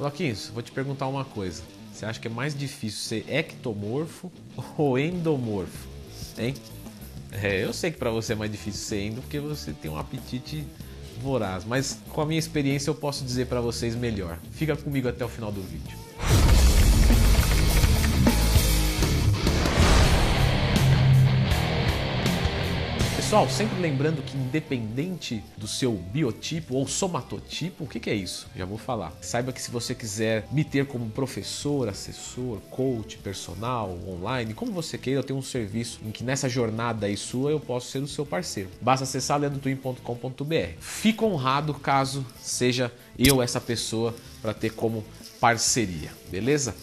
[0.00, 1.62] Coloquinhos, vou te perguntar uma coisa.
[1.92, 4.32] Você acha que é mais difícil ser ectomorfo
[4.78, 5.86] ou endomorfo?
[6.38, 6.54] Hein?
[7.30, 9.98] É, eu sei que para você é mais difícil ser endo porque você tem um
[9.98, 10.64] apetite
[11.20, 14.38] voraz, mas com a minha experiência eu posso dizer para vocês melhor.
[14.52, 15.98] Fica comigo até o final do vídeo.
[23.30, 28.48] Pessoal, sempre lembrando que independente do seu biotipo ou somatotipo, o que, que, é isso?
[28.56, 29.12] Já vou falar.
[29.20, 34.98] Saiba que se você quiser me ter como professor, assessor, coach, personal, online, como você
[34.98, 38.08] queira, eu tenho um serviço em que nessa jornada aí sua eu posso ser o
[38.08, 38.68] seu parceiro.
[38.80, 40.74] Basta acessar leandrotwin.com.br.
[40.80, 44.12] Fico honrado caso seja eu essa pessoa
[44.42, 45.04] para ter como
[45.38, 46.74] parceria, beleza?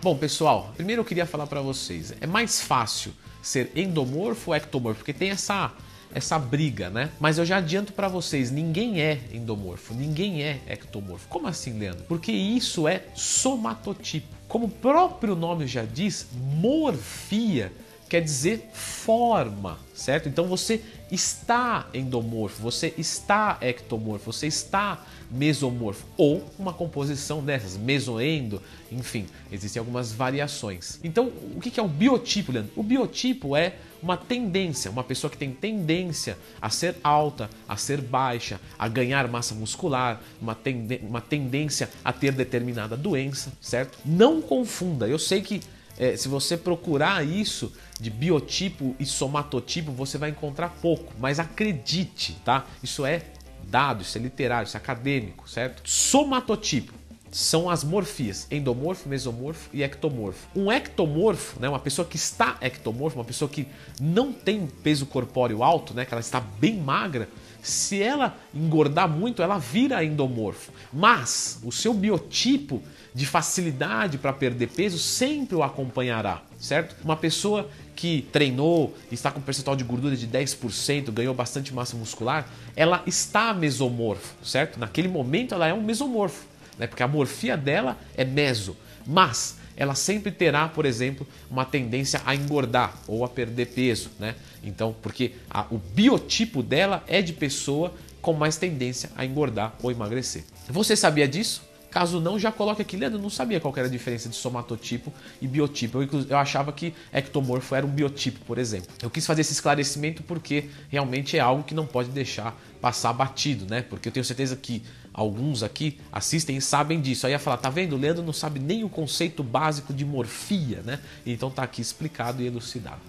[0.00, 3.12] Bom, pessoal, primeiro eu queria falar para vocês, é mais fácil
[3.42, 5.72] ser endomorfo ou ectomorfo, porque tem essa
[6.14, 7.10] essa briga, né?
[7.20, 11.28] Mas eu já adianto para vocês, ninguém é endomorfo, ninguém é ectomorfo.
[11.28, 12.04] Como assim, Leandro?
[12.04, 14.26] Porque isso é somatotipo.
[14.46, 17.72] Como o próprio nome já diz, morfia
[18.08, 20.28] quer dizer forma, certo?
[20.28, 28.62] Então você está endomorfo, você está ectomorfo, você está mesomorfo ou uma composição dessas, mesoendo,
[28.90, 30.98] enfim, existem algumas variações.
[31.04, 32.72] Então, o que é o biotipo, Leandro?
[32.76, 38.00] O biotipo é uma tendência, uma pessoa que tem tendência a ser alta, a ser
[38.00, 43.98] baixa, a ganhar massa muscular, uma, tende uma tendência a ter determinada doença, certo?
[44.04, 45.60] Não confunda, eu sei que
[45.98, 52.34] é, se você procurar isso de biotipo e somatotipo, você vai encontrar pouco, mas acredite,
[52.44, 52.64] tá?
[52.82, 53.22] Isso é
[53.64, 55.82] dado, isso é literário, isso é acadêmico, certo?
[55.84, 56.94] Somatotipo
[57.30, 60.48] são as morfias, endomorfo, mesomorfo e ectomorfo.
[60.56, 63.66] Um ectomorfo, né, uma pessoa que está ectomorfo, uma pessoa que
[64.00, 67.28] não tem peso corpóreo alto, né, que ela está bem magra,
[67.62, 70.72] se ela engordar muito, ela vira endomorfo.
[70.92, 72.82] Mas o seu biotipo
[73.14, 76.96] de facilidade para perder peso sempre o acompanhará, certo?
[77.04, 81.96] Uma pessoa que treinou, está com um percentual de gordura de 10%, ganhou bastante massa
[81.96, 84.78] muscular, ela está mesomorfo, certo?
[84.78, 86.46] Naquele momento ela é um mesomorfo,
[86.78, 86.86] né?
[86.86, 92.34] Porque a morfia dela é meso, mas ela sempre terá, por exemplo, uma tendência a
[92.34, 94.34] engordar ou a perder peso, né?
[94.62, 99.92] Então, porque a, o biotipo dela é de pessoa com mais tendência a engordar ou
[99.92, 100.42] emagrecer.
[100.68, 101.62] Você sabia disso?
[101.90, 102.96] Caso não, já coloque aqui.
[102.96, 106.02] Leandro, não sabia qual era a diferença de somatotipo e biotipo.
[106.02, 108.88] Eu, eu, achava que ectomorfo era um biotipo, por exemplo.
[109.00, 113.64] Eu quis fazer esse esclarecimento porque realmente é algo que não pode deixar passar batido,
[113.64, 113.80] né?
[113.80, 114.82] Porque eu tenho certeza que
[115.18, 117.26] alguns aqui assistem e sabem disso.
[117.26, 117.94] Aí ia falar, tá vendo?
[117.94, 121.00] O Leandro não sabe nem o conceito básico de morfia, né?
[121.26, 123.00] Então tá aqui explicado e elucidado.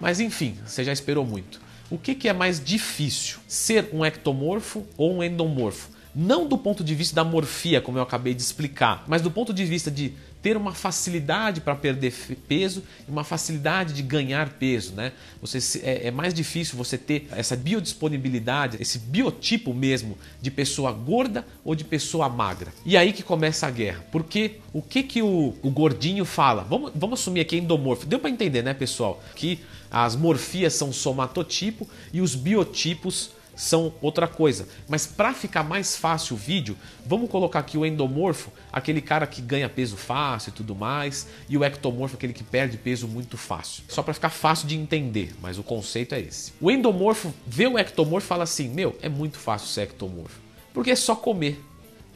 [0.00, 1.60] Mas enfim, você já esperou muito.
[1.90, 3.38] O que, que é mais difícil?
[3.48, 5.90] Ser um ectomorfo ou um endomorfo?
[6.14, 9.52] Não do ponto de vista da morfia, como eu acabei de explicar, mas do ponto
[9.52, 10.12] de vista de
[10.44, 12.12] ter uma facilidade para perder
[12.46, 15.12] peso e uma facilidade de ganhar peso, né?
[15.40, 21.46] Você, é, é, mais difícil você ter essa biodisponibilidade, esse biotipo mesmo de pessoa gorda
[21.64, 22.70] ou de pessoa magra.
[22.84, 24.04] E aí que começa a guerra.
[24.12, 26.62] Porque o que, que o, o gordinho fala?
[26.62, 28.06] Vamos, vamos assumir aqui endomorfo.
[28.06, 29.24] Deu para entender, né, pessoal?
[29.34, 29.60] Que
[29.90, 34.68] as morfias são somatotipo e os biotipos são outra coisa.
[34.88, 36.76] Mas para ficar mais fácil o vídeo,
[37.06, 41.56] vamos colocar aqui o endomorfo, aquele cara que ganha peso fácil e tudo mais, e
[41.56, 43.84] o ectomorfo, aquele que perde peso muito fácil.
[43.88, 46.52] Só para ficar fácil de entender, mas o conceito é esse.
[46.60, 50.40] O endomorfo vê o ectomorfo e fala assim: "Meu, é muito fácil ser ectomorfo,
[50.72, 51.62] porque é só comer.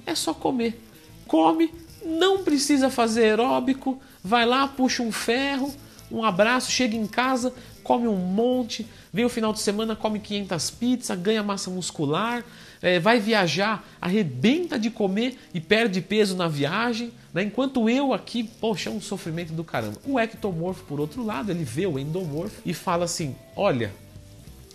[0.06, 0.80] É só comer.
[1.26, 1.70] Come,
[2.04, 5.74] não precisa fazer aeróbico, vai lá, puxa um ferro,
[6.10, 7.52] um abraço, chega em casa,
[7.88, 12.44] come um monte, vem o final de semana, come 500 pizzas, ganha massa muscular,
[12.82, 17.44] é, vai viajar, arrebenta de comer e perde peso na viagem, né?
[17.44, 19.96] enquanto eu aqui, poxa, é um sofrimento do caramba.
[20.04, 23.90] O ectomorfo, por outro lado, ele vê o endomorfo e fala assim: olha,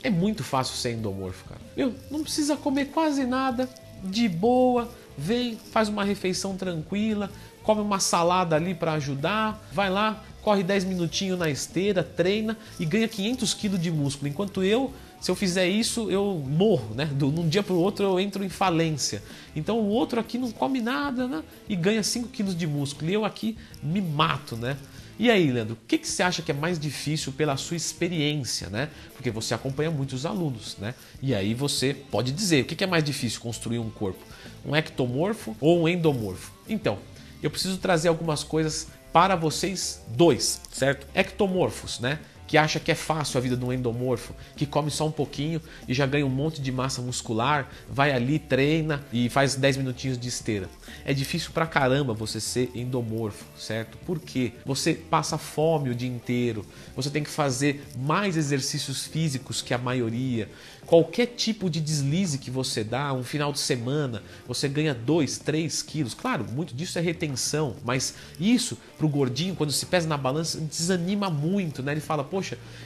[0.02, 1.62] é muito fácil ser endomorfo, cara.
[1.78, 3.69] Meu, não precisa comer quase nada,
[4.03, 7.29] de boa, vem, faz uma refeição tranquila,
[7.61, 12.85] come uma salada ali para ajudar, vai lá, corre 10 minutinhos na esteira, treina e
[12.85, 14.28] ganha 500 quilos de músculo.
[14.28, 17.05] Enquanto eu, se eu fizer isso, eu morro, né?
[17.05, 19.23] De um dia para o outro eu entro em falência.
[19.55, 21.43] Então o outro aqui não come nada né?
[21.67, 23.09] e ganha 5 quilos de músculo.
[23.09, 24.78] E eu aqui me mato, né?
[25.17, 28.67] E aí, Leandro, o que, que você acha que é mais difícil pela sua experiência,
[28.69, 28.90] né?
[29.13, 30.95] Porque você acompanha muitos alunos, né?
[31.22, 34.19] E aí você pode dizer, o que, que é mais difícil construir um corpo?
[34.66, 36.51] Um ectomorfo ou um endomorfo?
[36.67, 36.97] Então,
[37.43, 41.08] eu preciso trazer algumas coisas para vocês dois, certo?
[41.14, 42.20] Ectomorfos, né?
[42.53, 45.59] Que acha que é fácil a vida de um endomorfo, que come só um pouquinho
[45.88, 50.20] e já ganha um monte de massa muscular, vai ali, treina e faz 10 minutinhos
[50.20, 50.70] de esteira.
[51.03, 53.97] É difícil pra caramba você ser endomorfo, certo?
[54.05, 54.53] Por quê?
[54.67, 56.64] Você passa fome o dia inteiro,
[56.96, 60.47] você tem que fazer mais exercícios físicos que a maioria.
[60.85, 65.82] Qualquer tipo de deslize que você dá, um final de semana, você ganha 2, 3
[65.82, 66.14] quilos.
[66.14, 71.29] Claro, muito disso é retenção, mas isso pro gordinho, quando se pesa na balança, desanima
[71.29, 71.94] muito, né?
[71.94, 72.42] Ele fala, poxa,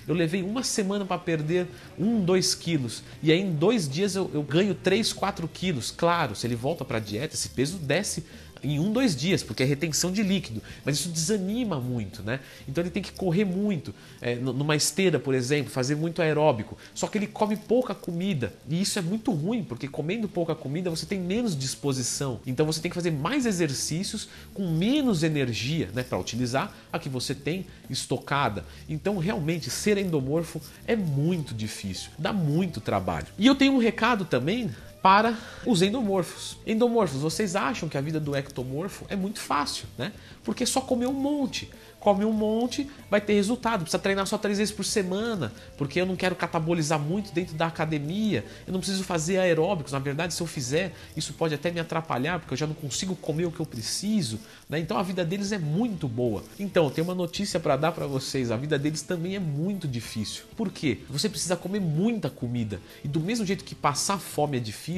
[0.07, 1.67] eu levei uma semana para perder
[1.97, 5.91] 1, 2 quilos e aí em dois dias eu, eu ganho 3, 4 quilos.
[5.91, 8.23] Claro, se ele volta para a dieta, esse peso desce
[8.63, 10.61] em um, dois dias, porque é retenção de líquido.
[10.83, 12.39] Mas isso desanima muito, né?
[12.67, 16.77] Então ele tem que correr muito, é, numa esteira, por exemplo, fazer muito aeróbico.
[16.93, 18.53] Só que ele come pouca comida.
[18.69, 22.39] E isso é muito ruim, porque comendo pouca comida você tem menos disposição.
[22.45, 26.03] Então você tem que fazer mais exercícios com menos energia, né?
[26.03, 28.65] Para utilizar a que você tem estocada.
[28.89, 29.36] Então realmente
[29.69, 33.27] ser endomorfo é muito difícil, dá muito trabalho.
[33.37, 34.69] E eu tenho um recado também
[35.07, 36.57] para os endomorfos.
[36.67, 40.11] Endomorfos, vocês acham que a vida do ectomorfo é muito fácil, né?
[40.43, 41.69] Porque só comer um monte
[41.99, 43.81] come um monte, vai ter resultado.
[43.81, 47.67] Precisa treinar só três vezes por semana, porque eu não quero catabolizar muito dentro da
[47.67, 48.45] academia.
[48.65, 49.91] Eu não preciso fazer aeróbicos.
[49.91, 53.15] Na verdade, se eu fizer, isso pode até me atrapalhar, porque eu já não consigo
[53.15, 54.39] comer o que eu preciso.
[54.69, 54.79] Né?
[54.79, 56.43] Então a vida deles é muito boa.
[56.59, 59.87] Então, eu tenho uma notícia para dar para vocês: a vida deles também é muito
[59.87, 60.45] difícil.
[60.55, 60.99] Por quê?
[61.09, 62.79] Você precisa comer muita comida.
[63.03, 64.96] E do mesmo jeito que passar fome é difícil,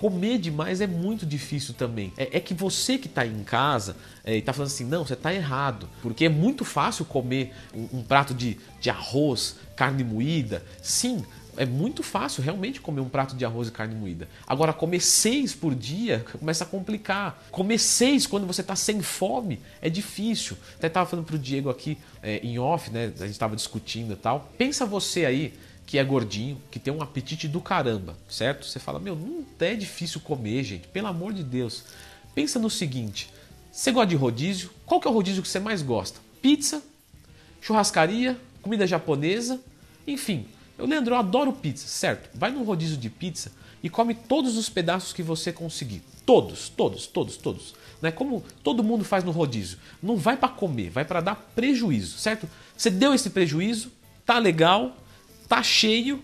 [0.00, 2.10] comer demais é muito difícil também.
[2.16, 3.94] É, é que você que está em casa
[4.24, 5.86] é, e está falando assim, não, você está errado.
[6.00, 10.64] Porque é muito fácil comer um, um prato de, de arroz, carne moída.
[10.80, 11.22] Sim,
[11.54, 14.26] é muito fácil realmente comer um prato de arroz e carne moída.
[14.46, 17.44] Agora, comer seis por dia começa a complicar.
[17.50, 20.56] Comer seis quando você está sem fome é difícil.
[20.76, 23.12] Até estava falando para o Diego aqui é, em off, né?
[23.16, 24.50] A gente estava discutindo e tal.
[24.56, 25.52] Pensa você aí
[25.90, 28.64] que é gordinho, que tem um apetite do caramba, certo?
[28.64, 31.82] Você fala, meu, não é difícil comer, gente, pelo amor de Deus.
[32.32, 33.28] Pensa no seguinte:
[33.72, 34.70] você gosta de rodízio?
[34.86, 36.20] Qual que é o rodízio que você mais gosta?
[36.40, 36.80] Pizza,
[37.60, 39.60] churrascaria, comida japonesa,
[40.06, 40.46] enfim.
[40.78, 42.30] Eu, Leandro, eu adoro pizza, certo?
[42.38, 43.50] Vai num rodízio de pizza
[43.82, 46.04] e come todos os pedaços que você conseguir.
[46.24, 47.74] Todos, todos, todos, todos.
[48.00, 48.12] Né?
[48.12, 49.76] Como todo mundo faz no rodízio.
[50.00, 52.48] Não vai para comer, vai para dar prejuízo, certo?
[52.76, 53.90] Você deu esse prejuízo,
[54.24, 54.96] tá legal,
[55.50, 56.22] tá cheio,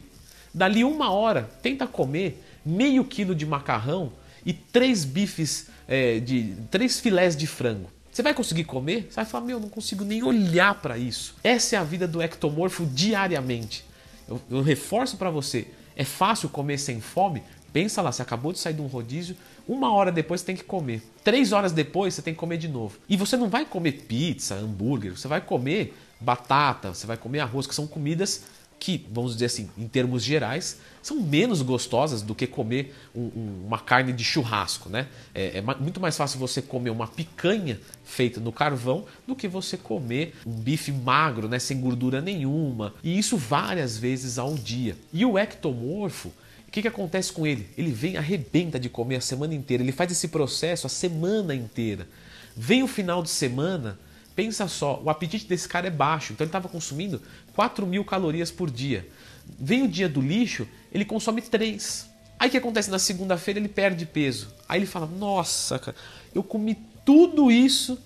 [0.55, 4.13] dali uma hora, tenta comer meio quilo de macarrão
[4.45, 7.91] e três bifes, é, de três filés de frango.
[8.13, 9.09] Você vai conseguir comer?
[9.11, 11.35] Você vai falar, meu, não consigo nem olhar para isso.
[11.43, 13.85] Essa é a vida do ectomorfo diariamente.
[14.29, 17.43] Eu, eu reforço para você, é fácil comer sem fome?
[17.73, 19.37] Pensa lá, você acabou de sair de um rodízio,
[19.67, 21.03] uma hora depois você tem que comer.
[21.25, 22.97] Três horas depois você tem que comer de novo.
[23.09, 27.67] E você não vai comer pizza, hambúrguer, você vai comer batata, você vai comer arroz,
[27.67, 28.45] que são comidas
[28.79, 33.63] que, vamos dizer assim, em termos gerais, são menos gostosas do que comer um, um,
[33.67, 34.89] uma carne de churrasco.
[34.89, 35.07] Né?
[35.35, 39.77] É, é, muito mais fácil você comer uma picanha feita no carvão do que você
[39.77, 42.95] comer um bife magro, né, sem gordura nenhuma.
[43.03, 44.97] E isso várias vezes ao dia.
[45.13, 46.29] E o ectomorfo,
[46.67, 47.69] o que, que acontece com ele?
[47.79, 52.07] Ele vem, arrebenta de comer a semana inteira, ele faz esse processo a semana inteira.
[52.57, 53.99] Vem o final de semana,
[54.37, 57.23] Pensa só, o apetite desse cara é baixo, então ele estava consumindo
[57.55, 59.09] 4 mil calorias por dia.
[59.59, 62.11] Vem o dia do lixo, ele consome 3.
[62.39, 62.91] Aí o que acontece?
[62.91, 64.55] Na segunda-feira ele perde peso.
[64.69, 65.97] Aí ele fala: Nossa, cara,
[66.35, 67.99] eu comi tudo isso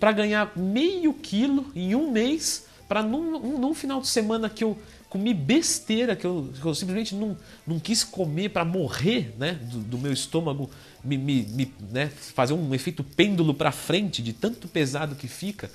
[0.00, 4.76] para ganhar meio quilo em um mês, para num, num final de semana que eu
[5.08, 7.36] comi besteira, que eu, que eu simplesmente não,
[7.66, 10.70] não quis comer para morrer né, do, do meu estômago
[11.04, 15.70] me, me, me né, fazer um efeito pêndulo para frente de tanto pesado que fica.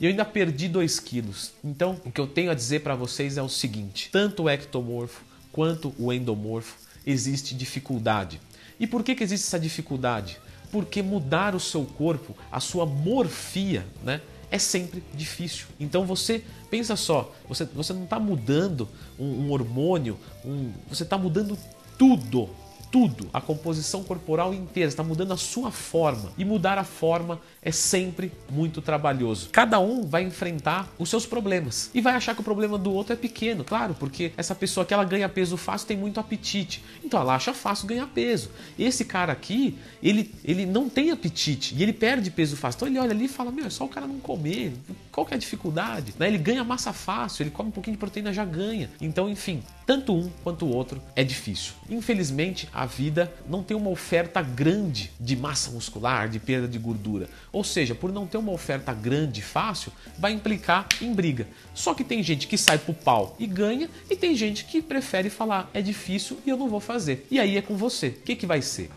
[0.00, 1.52] E eu ainda perdi 2 quilos.
[1.64, 5.24] Então, o que eu tenho a dizer para vocês é o seguinte: tanto o ectomorfo
[5.50, 6.76] quanto o endomorfo
[7.06, 8.40] existe dificuldade.
[8.78, 10.38] E por que, que existe essa dificuldade?
[10.70, 15.66] Porque mudar o seu corpo, a sua morfia, né, é sempre difícil.
[15.78, 18.88] Então você pensa só, você, você não está mudando
[19.18, 21.58] um, um hormônio, um, você está mudando
[21.98, 22.48] tudo
[22.90, 26.32] tudo, a composição corporal inteira, está mudando a sua forma.
[26.38, 29.48] E mudar a forma é sempre muito trabalhoso.
[29.50, 33.12] Cada um vai enfrentar os seus problemas e vai achar que o problema do outro
[33.12, 36.82] é pequeno, claro, porque essa pessoa que ela ganha peso fácil tem muito apetite.
[37.04, 38.50] Então ela acha fácil ganhar peso.
[38.78, 42.78] Esse cara aqui, ele, ele não tem apetite e ele perde peso fácil.
[42.78, 44.72] Então ele olha ali e fala: Meu, é só o cara não comer.
[45.10, 46.14] Qual que é a dificuldade?
[46.18, 46.28] Né?
[46.28, 48.90] Ele ganha massa fácil, ele come um pouquinho de proteína, já ganha.
[49.00, 51.74] Então, enfim, tanto um quanto o outro é difícil.
[51.88, 57.30] Infelizmente, a vida não tem uma oferta grande de massa muscular, de perda de gordura.
[57.52, 61.46] Ou seja, por não ter uma oferta grande e fácil, vai implicar em briga.
[61.72, 65.30] Só que tem gente que sai pro pau e ganha, e tem gente que prefere
[65.30, 67.24] falar é difícil e eu não vou fazer.
[67.30, 68.08] E aí é com você.
[68.08, 68.90] O que, que vai ser?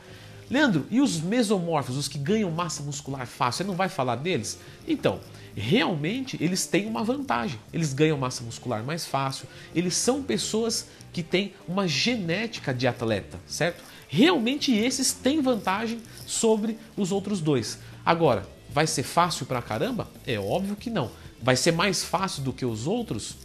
[0.50, 4.58] Leandro, e os mesomorfos, os que ganham massa muscular fácil, você não vai falar deles?
[4.88, 5.20] Então,
[5.56, 7.60] realmente eles têm uma vantagem.
[7.72, 13.40] Eles ganham massa muscular mais fácil, eles são pessoas que têm uma genética de atleta,
[13.46, 13.84] certo?
[14.08, 17.78] Realmente esses têm vantagem sobre os outros dois.
[18.04, 20.10] Agora, vai ser fácil pra caramba?
[20.26, 21.12] É óbvio que não.
[21.42, 23.38] Vai ser mais fácil do que os outros?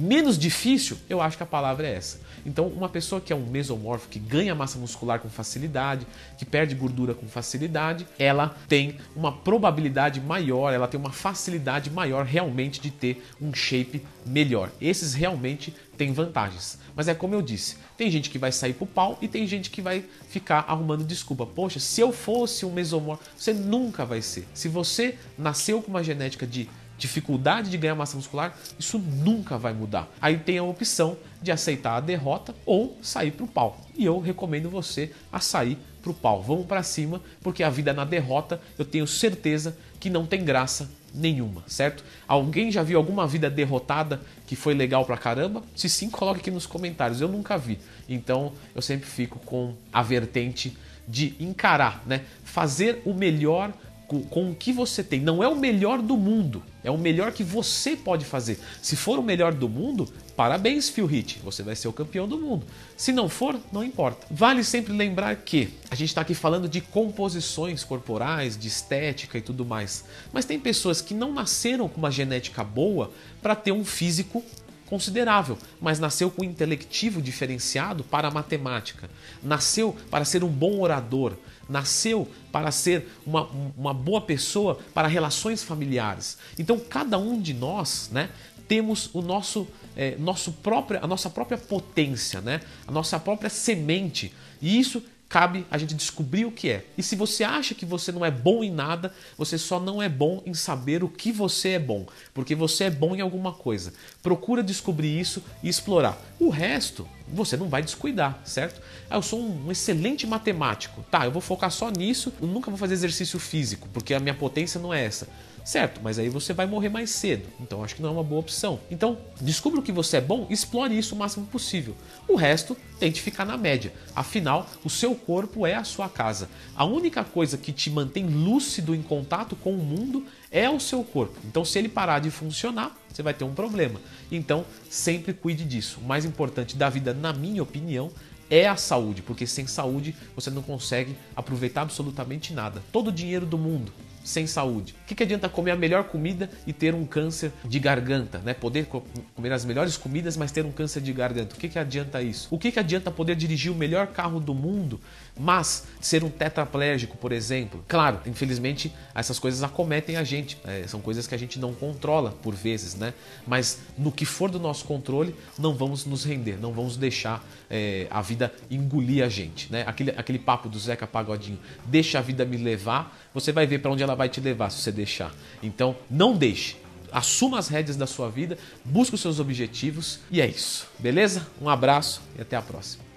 [0.00, 0.96] Menos difícil?
[1.10, 2.20] Eu acho que a palavra é essa.
[2.46, 6.06] Então, uma pessoa que é um mesomorfo, que ganha massa muscular com facilidade,
[6.38, 12.24] que perde gordura com facilidade, ela tem uma probabilidade maior, ela tem uma facilidade maior
[12.24, 14.70] realmente de ter um shape melhor.
[14.80, 16.78] Esses realmente têm vantagens.
[16.96, 19.70] Mas é como eu disse, tem gente que vai sair pro pau e tem gente
[19.70, 21.44] que vai ficar arrumando desculpa.
[21.44, 24.48] Poxa, se eu fosse um mesomorfo, você nunca vai ser.
[24.54, 29.72] Se você nasceu com uma genética de dificuldade de ganhar massa muscular, isso nunca vai
[29.72, 30.08] mudar.
[30.20, 33.80] Aí tem a opção de aceitar a derrota ou sair para o pau.
[33.96, 36.42] E eu recomendo você a sair para o pau.
[36.42, 40.90] Vamos para cima, porque a vida na derrota eu tenho certeza que não tem graça
[41.12, 42.04] nenhuma, certo?
[42.28, 45.62] Alguém já viu alguma vida derrotada que foi legal pra caramba?
[45.74, 47.20] Se sim, coloque aqui nos comentários.
[47.20, 47.78] Eu nunca vi.
[48.08, 50.76] Então eu sempre fico com a vertente
[51.08, 52.22] de encarar, né?
[52.44, 53.72] Fazer o melhor
[54.10, 55.20] com, com o que você tem.
[55.20, 58.58] Não é o melhor do mundo, é o melhor que você pode fazer.
[58.82, 62.36] Se for o melhor do mundo, parabéns, Phil Heath, você vai ser o campeão do
[62.36, 62.66] mundo.
[62.96, 64.26] Se não for, não importa.
[64.28, 69.40] Vale sempre lembrar que a gente está aqui falando de composições corporais, de estética e
[69.40, 70.04] tudo mais.
[70.32, 74.42] Mas tem pessoas que não nasceram com uma genética boa para ter um físico
[74.86, 79.08] considerável, mas nasceu com um intelectivo diferenciado para a matemática.
[79.40, 81.34] Nasceu para ser um bom orador,
[81.70, 86.36] nasceu para ser uma, uma boa pessoa para relações familiares.
[86.58, 88.30] Então, cada um de nós, né,
[88.66, 94.32] temos o nosso, é, nosso próprio, a nossa própria potência, né, a nossa própria semente.
[94.60, 96.84] E isso cabe a gente descobrir o que é.
[96.98, 100.08] E se você acha que você não é bom em nada, você só não é
[100.08, 103.94] bom em saber o que você é bom, porque você é bom em alguma coisa.
[104.24, 106.20] Procura descobrir isso e explorar.
[106.40, 108.80] O resto, você não vai descuidar, certo?
[109.08, 111.04] Ah, eu sou um excelente matemático.
[111.10, 114.34] Tá, eu vou focar só nisso, eu nunca vou fazer exercício físico, porque a minha
[114.34, 115.28] potência não é essa.
[115.64, 117.46] Certo, mas aí você vai morrer mais cedo.
[117.60, 118.80] Então acho que não é uma boa opção.
[118.90, 121.94] Então, descubra o que você é bom, explore isso o máximo possível.
[122.26, 123.92] O resto, tente ficar na média.
[124.14, 126.48] Afinal, o seu corpo é a sua casa.
[126.74, 131.04] A única coisa que te mantém lúcido em contato com o mundo é o seu
[131.04, 131.38] corpo.
[131.44, 134.00] Então, se ele parar de funcionar, você vai ter um problema.
[134.30, 136.00] Então, sempre cuide disso.
[136.00, 138.10] O mais importante da vida, na minha opinião,
[138.50, 142.82] é a saúde, porque sem saúde você não consegue aproveitar absolutamente nada.
[142.92, 143.92] Todo o dinheiro do mundo,
[144.24, 144.94] sem saúde?
[145.04, 148.54] O que, que adianta comer a melhor comida e ter um câncer de garganta, né?
[148.54, 151.54] Poder comer as melhores comidas, mas ter um câncer de garganta.
[151.54, 152.48] O que, que adianta isso?
[152.50, 155.00] O que, que adianta poder dirigir o melhor carro do mundo,
[155.38, 157.84] mas ser um tetraplégico, por exemplo?
[157.88, 160.58] Claro, infelizmente essas coisas acometem a gente.
[160.64, 163.14] É, são coisas que a gente não controla por vezes, né?
[163.46, 168.06] Mas no que for do nosso controle, não vamos nos render, não vamos deixar é,
[168.10, 169.84] a vida engolir a gente, né?
[169.86, 173.90] Aquele, aquele papo do Zeca Pagodinho, deixa a vida me levar, você vai ver para
[173.90, 175.32] onde ela vai te levar se você deixar.
[175.62, 176.76] Então, não deixe.
[177.12, 180.86] Assuma as rédeas da sua vida, busque os seus objetivos e é isso.
[180.98, 181.46] Beleza?
[181.60, 183.09] Um abraço e até a próxima.